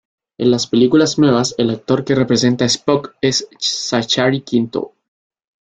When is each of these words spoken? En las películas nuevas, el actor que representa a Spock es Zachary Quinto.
En 0.39 0.49
las 0.49 0.65
películas 0.65 1.19
nuevas, 1.19 1.53
el 1.59 1.69
actor 1.69 2.03
que 2.03 2.15
representa 2.15 2.63
a 2.65 2.69
Spock 2.69 3.13
es 3.21 3.47
Zachary 3.59 4.41
Quinto. 4.41 4.93